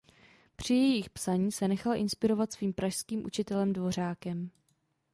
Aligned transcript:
Při 0.55 0.73
jejich 0.73 1.09
psaní 1.09 1.51
se 1.51 1.67
nechal 1.67 1.95
inspirovat 1.95 2.51
svým 2.53 2.73
pražských 2.73 3.25
učitelem 3.25 3.73
Dvořákem. 3.73 4.49